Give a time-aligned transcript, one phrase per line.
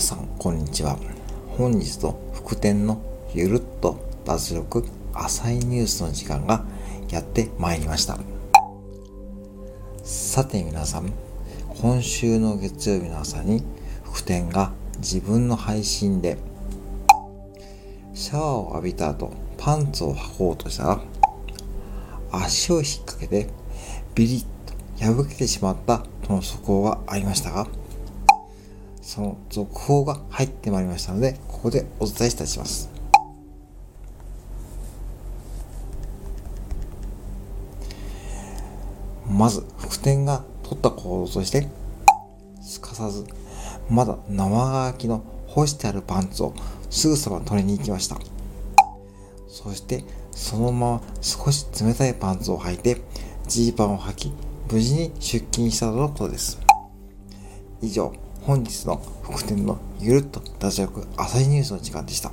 [0.00, 0.98] さんこんにちは。
[1.56, 3.00] 本日の副店の
[3.32, 6.64] ゆるっと脱力浅いニュースの時間が
[7.10, 8.18] やってまいりました。
[10.02, 11.12] さて皆さん、
[11.80, 13.62] 今週の月曜日の朝に
[14.04, 16.38] 副店が自分の配信で
[18.14, 21.00] シャワーを浴びた後パンツを履こうとしたら
[22.30, 23.48] 足を引っ掛けて
[24.14, 27.66] ビリッと破けてしまったとの速報がありましたが
[29.04, 32.88] その続報が入ってまいりましたので、ここでお伝えいたします。
[39.28, 41.68] まず、副店が取った行動として、
[42.62, 43.26] すかさず、
[43.90, 46.54] まだ生乾きの干してあるパンツを
[46.88, 48.18] すぐさま取りに行きました。
[49.48, 53.02] そして、そのまま少し冷たいパンツを履いて、
[53.46, 54.32] ジーパンを履き、
[54.72, 56.58] 無事に出勤したとのことです。
[57.82, 58.14] 以上、
[58.46, 62.30] 本日の副店のゆるっと脱力朝日ニュースの時間でした。